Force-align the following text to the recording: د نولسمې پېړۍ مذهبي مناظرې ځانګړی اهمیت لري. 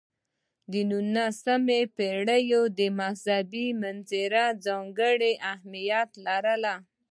د 0.71 0.73
نولسمې 0.89 1.81
پېړۍ 1.97 2.43
مذهبي 2.99 3.67
مناظرې 3.81 4.47
ځانګړی 4.65 5.33
اهمیت 5.51 6.09
لري. 6.25 6.73